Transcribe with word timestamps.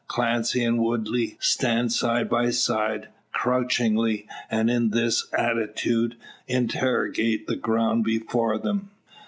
Clancy 0.07 0.63
and 0.63 0.79
Woodley 0.79 1.37
stand 1.39 1.91
side 1.93 2.27
by 2.27 2.49
side, 2.49 3.09
crouchingly; 3.35 4.25
and 4.49 4.67
in 4.67 4.89
this 4.89 5.27
attitude 5.37 6.15
interrogate 6.47 7.45
the 7.45 7.55
ground 7.55 8.03
before 8.03 8.57
them. 8.57 8.89